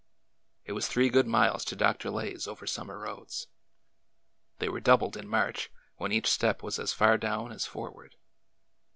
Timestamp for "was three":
0.71-1.09